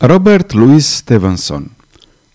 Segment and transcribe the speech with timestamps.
[0.00, 1.70] Robert Louis Stevenson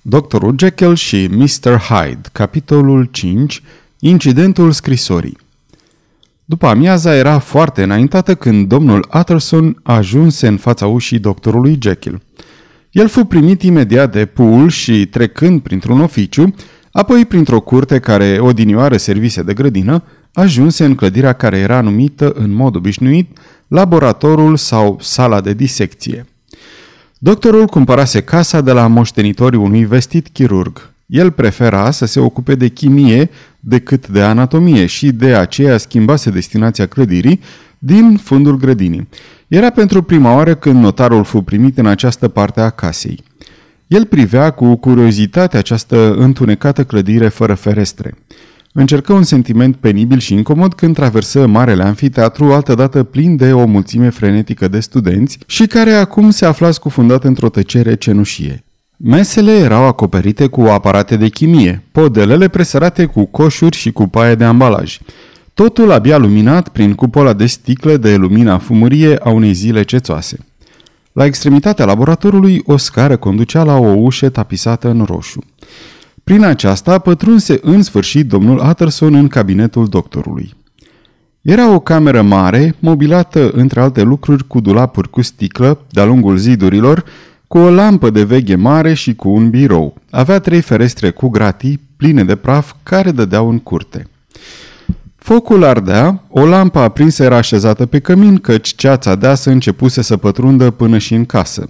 [0.02, 1.78] Doctorul Jekyll și Mr.
[1.78, 3.62] Hyde Capitolul 5
[4.00, 5.38] Incidentul scrisorii
[6.46, 12.22] După amiaza era foarte înaintată când domnul Utterson ajunse în fața ușii doctorului Jekyll.
[12.92, 16.56] El fu primit imediat de Poole și, trecând printr-un oficiu,
[16.92, 20.04] apoi printr-o curte care odinioară servise de grădină,
[20.34, 23.38] ajunse în clădirea care era numită în mod obișnuit
[23.68, 26.28] laboratorul sau sala de disecție.
[27.26, 30.92] Doctorul cumpărase casa de la moștenitorii unui vestit chirurg.
[31.06, 36.86] El prefera să se ocupe de chimie decât de anatomie și de aceea schimbase destinația
[36.86, 37.40] clădirii
[37.78, 39.08] din fundul grădinii.
[39.48, 43.24] Era pentru prima oară când notarul fu primit în această parte a casei.
[43.88, 48.14] El privea cu curiozitate această întunecată clădire fără ferestre.
[48.76, 54.10] Încercă un sentiment penibil și incomod când traversă marele anfiteatru, altădată plin de o mulțime
[54.10, 58.64] frenetică de studenți și care acum se afla scufundat într-o tăcere cenușie.
[58.98, 64.44] Mesele erau acoperite cu aparate de chimie, podelele presărate cu coșuri și cu paie de
[64.44, 65.00] ambalaj.
[65.54, 70.38] Totul abia luminat prin cupola de sticlă de lumina fumărie a unei zile cețoase.
[71.12, 75.44] La extremitatea laboratorului, o scară conducea la o ușă tapisată în roșu.
[76.24, 80.54] Prin aceasta pătrunse în sfârșit domnul Utterson în cabinetul doctorului.
[81.42, 87.04] Era o cameră mare, mobilată între alte lucruri cu dulapuri cu sticlă de-a lungul zidurilor,
[87.48, 89.96] cu o lampă de veghe mare și cu un birou.
[90.10, 94.08] Avea trei ferestre cu gratii pline de praf care dădeau în curte.
[95.16, 100.72] Focul ardea, o lampă aprinsă era așezată pe cămin, căci ceața deasă începuse să pătrundă
[100.72, 101.70] până și în casă.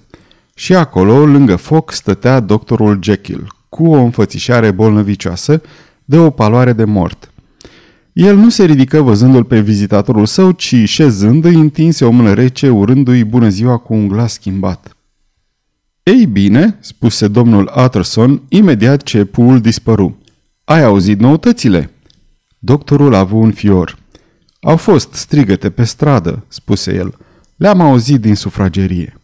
[0.56, 5.61] Și acolo, lângă foc, stătea doctorul Jekyll, cu o înfățișare bolnăvicioasă,
[6.05, 7.31] de o paloare de mort.
[8.13, 12.69] El nu se ridică văzându-l pe vizitatorul său, ci șezând îi întinse o mână rece,
[12.69, 14.97] urându-i bună ziua cu un glas schimbat.
[16.03, 20.17] Ei bine, spuse domnul Utterson, imediat ce Pool dispăru.
[20.63, 21.89] Ai auzit noutățile?
[22.59, 23.97] Doctorul a avut un fior.
[24.62, 27.17] Au fost strigăte pe stradă, spuse el.
[27.56, 29.17] Le-am auzit din sufragerie.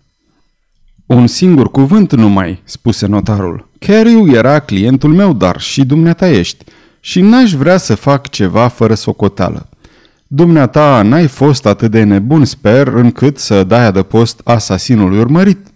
[1.06, 3.69] Un singur cuvânt numai, spuse notarul.
[3.80, 6.66] Carriu era clientul meu, dar și dumneata ești.
[7.00, 9.70] Și n-aș vrea să fac ceva fără socoteală.
[10.28, 15.68] Dumneata n-ai fost atât de nebun, sper, încât să dai adăpost asasinului urmărit.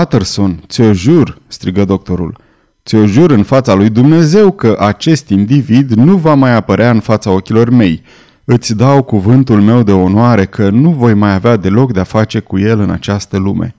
[0.00, 2.36] Utterson, ți-o jur, strigă doctorul.
[2.84, 7.30] Ți-o jur în fața lui Dumnezeu că acest individ nu va mai apărea în fața
[7.30, 8.02] ochilor mei.
[8.44, 12.58] Îți dau cuvântul meu de onoare că nu voi mai avea deloc de-a face cu
[12.58, 13.74] el în această lume.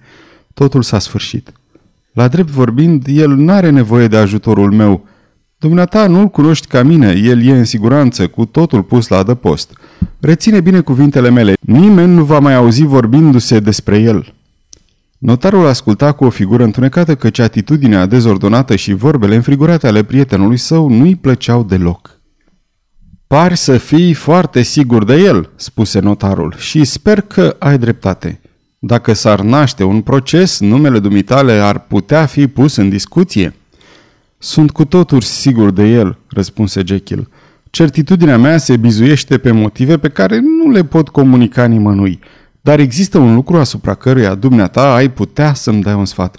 [0.54, 1.52] Totul s-a sfârșit.
[2.14, 5.06] La drept vorbind, el n-are nevoie de ajutorul meu.
[5.58, 9.78] Dumneata nu-l cunoști ca mine, el e în siguranță, cu totul pus la adăpost.
[10.20, 14.34] Reține bine cuvintele mele, nimeni nu va mai auzi vorbindu-se despre el.
[15.18, 20.90] Notarul asculta cu o figură întunecată căci atitudinea dezordonată și vorbele înfrigurate ale prietenului său
[20.90, 22.20] nu-i plăceau deloc.
[23.28, 28.41] Pari să fii foarte sigur de el, spuse notarul, și sper că ai dreptate.
[28.84, 33.56] Dacă s-ar naște un proces, numele dumitale ar putea fi pus în discuție.
[34.38, 37.30] Sunt cu totul sigur de el, răspunse Jekyll.
[37.70, 42.20] Certitudinea mea se bizuiește pe motive pe care nu le pot comunica nimănui.
[42.62, 46.38] Dar există un lucru asupra căruia dumneata ai putea să-mi dai un sfat.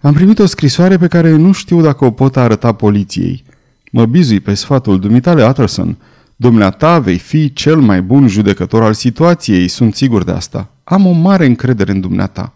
[0.00, 3.44] Am primit o scrisoare pe care nu știu dacă o pot arăta poliției.
[3.92, 5.96] Mă bizui pe sfatul dumitale Utterson.
[6.36, 10.73] Dumneata vei fi cel mai bun judecător al situației, sunt sigur de asta.
[10.84, 12.52] Am o mare încredere în dumneata.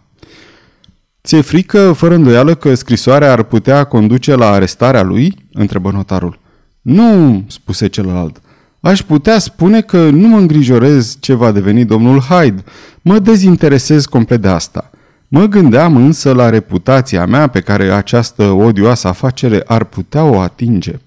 [1.23, 5.47] Ți-e frică, fără îndoială, că scrisoarea ar putea conduce la arestarea lui?
[5.53, 6.39] întrebă notarul.
[6.81, 8.41] Nu, spuse celălalt.
[8.79, 12.63] Aș putea spune că nu mă îngrijorez ce va deveni domnul Hyde.
[13.01, 14.89] Mă dezinteresez complet de asta.
[15.27, 20.99] Mă gândeam însă la reputația mea pe care această odioasă afacere ar putea o atinge.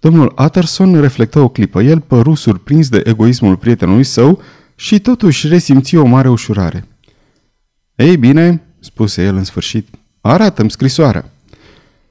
[0.00, 1.82] Domnul Utterson reflectă o clipă.
[1.82, 4.40] El păru surprins de egoismul prietenului său
[4.74, 6.86] și totuși resimți o mare ușurare.
[7.94, 9.88] Ei bine, spuse el în sfârșit,
[10.20, 11.30] arată-mi scrisoarea.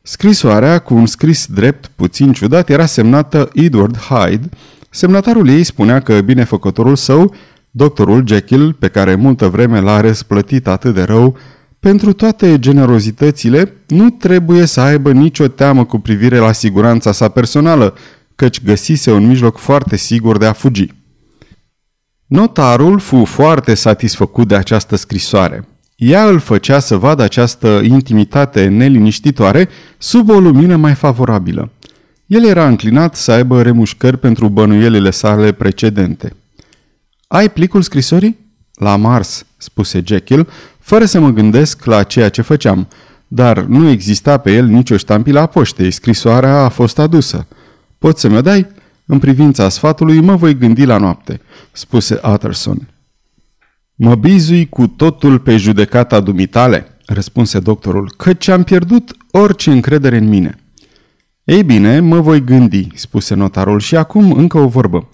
[0.02, 4.50] Scrisoarea, cu un scris drept puțin ciudat, era semnată Edward Hyde.
[4.90, 7.36] Semnatarul ei spunea că binefăcătorul său,
[7.72, 11.38] doctorul Jekyll, pe care multă vreme l-a răsplătit atât de rău,
[11.80, 17.94] pentru toate generozitățile, nu trebuie să aibă nicio teamă cu privire la siguranța sa personală,
[18.36, 20.88] căci găsise un mijloc foarte sigur de a fugi.
[22.32, 25.68] Notarul fu foarte satisfăcut de această scrisoare.
[25.96, 31.72] Ea îl făcea să vadă această intimitate neliniștitoare sub o lumină mai favorabilă.
[32.26, 36.36] El era înclinat să aibă remușcări pentru bănuielile sale precedente.
[37.28, 38.40] Ai plicul scrisorii?
[38.74, 40.48] La Mars, spuse Jekyll,
[40.80, 42.88] fără să mă gândesc la ceea ce făceam,
[43.28, 47.48] dar nu exista pe el nicio ștampilă a poștei, scrisoarea a fost adusă.
[47.98, 48.68] Poți să mi-o dai?
[49.12, 51.42] În privința sfatului mă voi gândi la noapte,
[51.72, 52.88] spuse Utterson.
[53.96, 60.28] Mă bizui cu totul pe judecata dumitale, răspunse doctorul, căci am pierdut orice încredere în
[60.28, 60.58] mine.
[61.44, 65.10] Ei bine, mă voi gândi, spuse notarul, și acum încă o vorbă.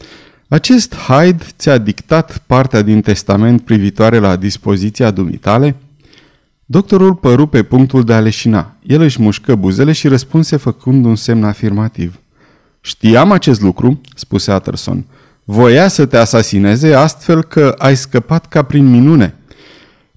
[0.48, 5.76] Acest Hyde ți-a dictat partea din testament privitoare la dispoziția dumitale?
[6.66, 8.76] Doctorul păru pe punctul de a leșina.
[8.84, 12.20] El își mușcă buzele și răspunse făcând un semn afirmativ.
[12.88, 15.06] Știam acest lucru, spuse Utterson.
[15.44, 19.36] Voia să te asasineze astfel că ai scăpat ca prin minune.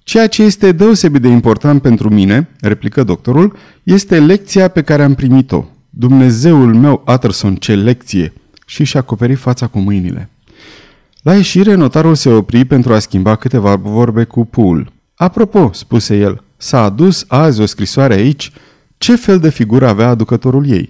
[0.03, 5.13] Ceea ce este deosebit de important pentru mine, replică doctorul, este lecția pe care am
[5.13, 5.65] primit-o.
[5.89, 8.33] Dumnezeul meu, Utterson, ce lecție!
[8.65, 10.29] Și și-a acoperit fața cu mâinile.
[11.21, 14.91] La ieșire, notarul se opri pentru a schimba câteva vorbe cu Pool.
[15.15, 18.51] Apropo, spuse el, s-a adus azi o scrisoare aici.
[18.97, 20.89] Ce fel de figură avea aducătorul ei?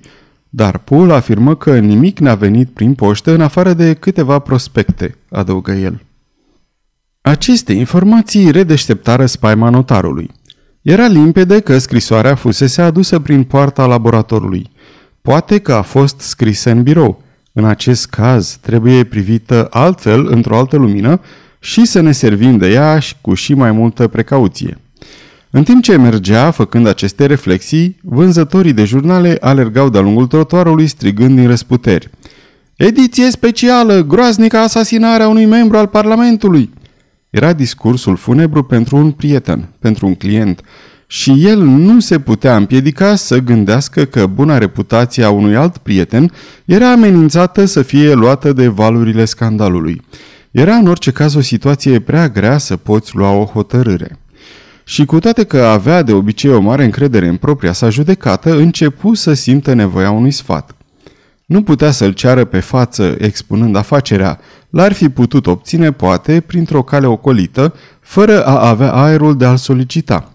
[0.53, 5.71] Dar Pool afirmă că nimic n-a venit prin poștă în afară de câteva prospecte, adăugă
[5.71, 6.01] el.
[7.21, 10.29] Aceste informații redeșteptară spaima notarului.
[10.81, 14.71] Era limpede că scrisoarea fusese adusă prin poarta laboratorului.
[15.21, 17.23] Poate că a fost scrisă în birou.
[17.53, 21.21] În acest caz trebuie privită altfel, într-o altă lumină,
[21.59, 24.77] și să ne servim de ea și cu și mai multă precauție.
[25.53, 31.35] În timp ce mergea, făcând aceste reflexii, vânzătorii de jurnale alergau de-a lungul trotuarului strigând
[31.35, 32.09] din răsputeri.
[32.75, 34.03] Ediție specială!
[34.03, 36.69] Groaznică asasinarea unui membru al Parlamentului!
[37.29, 40.61] Era discursul funebru pentru un prieten, pentru un client,
[41.07, 46.31] și el nu se putea împiedica să gândească că buna reputație a unui alt prieten
[46.65, 50.01] era amenințată să fie luată de valurile scandalului.
[50.51, 54.20] Era în orice caz o situație prea grea să poți lua o hotărâre.
[54.91, 59.13] Și cu toate că avea de obicei o mare încredere în propria sa judecată, începu
[59.13, 60.75] să simtă nevoia unui sfat.
[61.45, 64.39] Nu putea să-l ceară pe față expunând afacerea,
[64.69, 70.31] l-ar fi putut obține poate printr-o cale ocolită, fără a avea aerul de a-l solicita.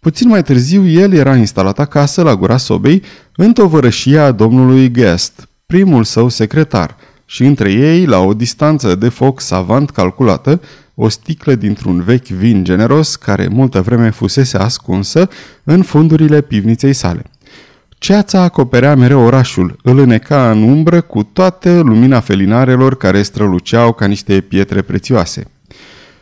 [0.00, 3.02] Puțin mai târziu, el era instalat acasă, la gura sobei,
[3.36, 6.96] în tovărășia domnului Guest, primul său secretar,
[7.26, 10.60] și între ei, la o distanță de foc savant calculată,
[10.98, 15.28] o sticlă dintr-un vechi vin generos care multă vreme fusese ascunsă
[15.64, 17.22] în fundurile pivniței sale.
[17.98, 24.06] Ceața acoperea mereu orașul, îl îneca în umbră cu toată lumina felinarelor care străluceau ca
[24.06, 25.44] niște pietre prețioase.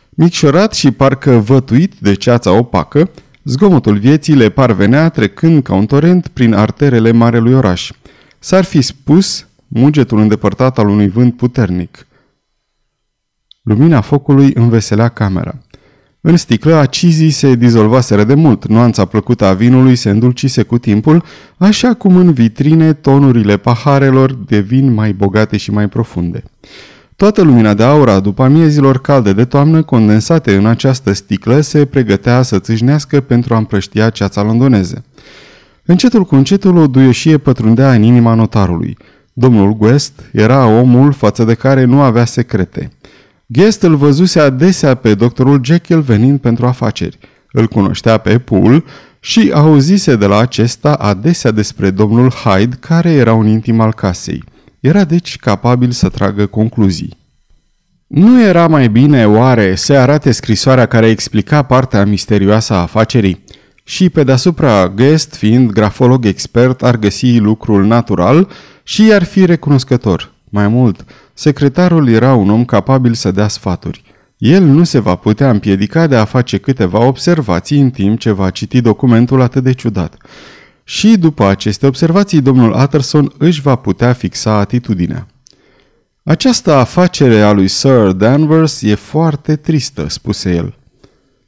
[0.09, 3.09] Micșorat și parcă vătuit de ceața opacă,
[3.43, 7.91] zgomotul vieții le parvenea trecând ca un torent prin arterele marelui oraș.
[8.39, 12.07] S-ar fi spus mugetul îndepărtat al unui vânt puternic.
[13.65, 15.55] Lumina focului înveselea camera.
[16.21, 21.23] În sticlă, acizii se dizolvaseră de mult, nuanța plăcută a vinului se îndulcise cu timpul,
[21.57, 26.43] așa cum în vitrine tonurile paharelor devin mai bogate și mai profunde.
[27.15, 32.41] Toată lumina de aura după amiezilor calde de toamnă condensate în această sticlă se pregătea
[32.41, 35.03] să țâșnească pentru a împrăștia ceața londoneză.
[35.85, 38.97] Încetul cu încetul o duioșie pătrundea în inima notarului.
[39.33, 42.91] Domnul Guest era omul față de care nu avea secrete.
[43.47, 47.17] Guest îl văzuse adesea pe doctorul Jekyll venind pentru afaceri.
[47.51, 48.83] Îl cunoștea pe Pool
[49.19, 54.43] și auzise de la acesta adesea despre domnul Hyde, care era un intim al casei.
[54.79, 57.17] Era deci capabil să tragă concluzii.
[58.07, 63.43] Nu era mai bine, oare, să arate scrisoarea care explica partea misterioasă a afacerii?
[63.83, 68.49] Și pe deasupra, Guest, fiind grafolog expert, ar găsi lucrul natural
[68.83, 70.34] și i-ar fi recunoscător.
[70.55, 74.03] Mai mult, secretarul era un om capabil să dea sfaturi.
[74.37, 78.49] El nu se va putea împiedica de a face câteva observații în timp ce va
[78.49, 80.17] citi documentul atât de ciudat.
[80.83, 85.27] Și după aceste observații, domnul Utterson își va putea fixa atitudinea.
[86.23, 90.75] Această afacere a lui Sir Danvers e foarte tristă, spuse el.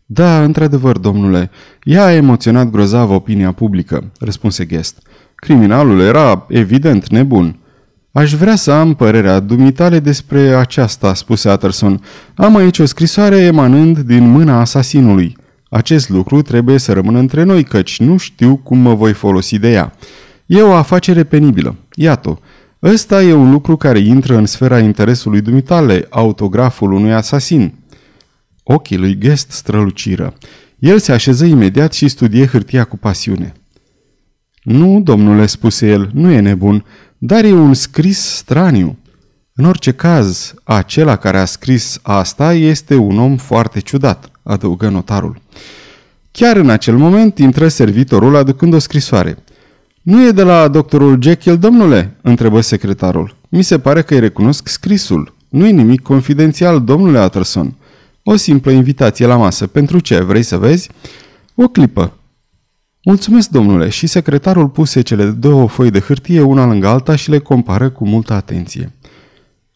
[0.06, 1.50] Da, într-adevăr, domnule,
[1.84, 5.02] ea a emoționat grozav opinia publică, răspunse Guest.
[5.36, 7.60] Criminalul era evident nebun.
[8.18, 12.04] Aș vrea să am părerea dumitale despre aceasta, spuse Utterson.
[12.36, 15.38] Am aici o scrisoare emanând din mâna asasinului.
[15.70, 19.72] Acest lucru trebuie să rămână între noi, căci nu știu cum mă voi folosi de
[19.72, 19.94] ea.
[20.46, 21.76] E o afacere penibilă.
[21.96, 22.40] Iată,
[22.84, 27.74] ăsta e un lucru care intră în sfera interesului dumitale, autograful unui asasin.
[28.64, 30.34] Ochii lui Guest străluciră.
[30.80, 33.54] El se așeză imediat și studie hârtia cu pasiune.
[34.68, 36.86] Nu, domnule, spuse el, nu e nebun,
[37.18, 38.98] dar e un scris straniu.
[39.54, 45.42] În orice caz, acela care a scris asta este un om foarte ciudat, adăugă notarul.
[46.32, 49.38] Chiar în acel moment intră servitorul aducând o scrisoare.
[50.02, 53.36] Nu e de la doctorul Jekyll, domnule?" întrebă secretarul.
[53.50, 55.36] Mi se pare că îi recunosc scrisul.
[55.50, 57.76] nu e nimic confidențial, domnule Utterson.
[58.24, 59.68] O simplă invitație la masă.
[59.68, 60.20] Pentru ce?
[60.20, 60.90] Vrei să vezi?"
[61.56, 62.14] O clipă.
[63.08, 67.40] Mulțumesc, domnule, și secretarul puse cele două foi de hârtie una lângă alta și le
[67.40, 68.92] compară cu multă atenție.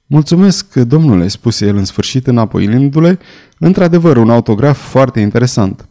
[0.06, 3.20] Mulțumesc, domnule, spuse el în sfârșit înapoiindu-le,
[3.58, 5.88] într-adevăr un autograf foarte interesant.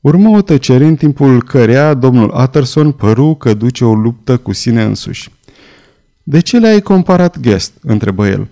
[0.00, 4.82] Urmă o tăcere în timpul cărea domnul Utterson păru că duce o luptă cu sine
[4.82, 5.30] însuși.
[6.22, 8.48] De ce le-ai comparat Guest?" întrebă el.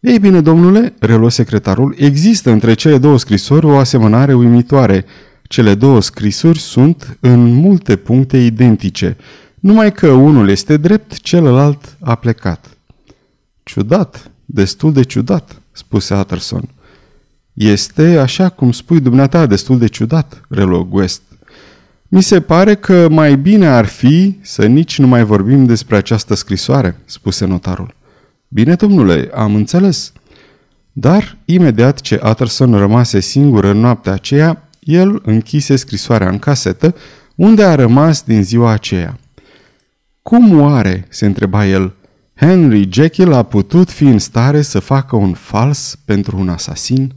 [0.00, 5.04] Ei bine, domnule, reluă secretarul, există între cele două scrisori o asemănare uimitoare.
[5.48, 9.16] Cele două scrisuri sunt în multe puncte identice,
[9.60, 12.66] numai că unul este drept, celălalt a plecat.
[13.62, 16.68] Ciudat, destul de ciudat, spuse Utterson.
[17.52, 21.22] Este, așa cum spui dumneata, destul de ciudat, reluă West.
[22.08, 26.34] Mi se pare că mai bine ar fi să nici nu mai vorbim despre această
[26.34, 27.94] scrisoare, spuse notarul.
[28.48, 30.12] Bine, domnule, am înțeles.
[30.92, 36.94] Dar, imediat ce Utterson rămase singur în noaptea aceea, el închise scrisoarea în casetă,
[37.34, 39.18] unde a rămas din ziua aceea.
[40.22, 41.94] Cum oare, se întreba el,
[42.34, 47.12] Henry Jekyll a putut fi în stare să facă un fals pentru un asasin?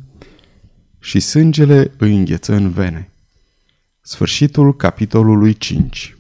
[0.99, 3.09] Și sângele îi îngheță în vene.
[4.01, 6.15] Sfârșitul capitolului 5